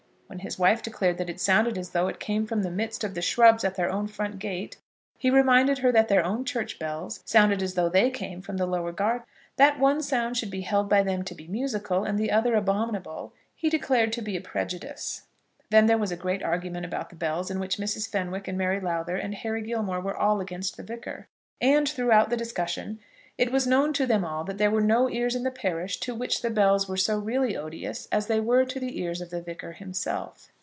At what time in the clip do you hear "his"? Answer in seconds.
0.39-0.57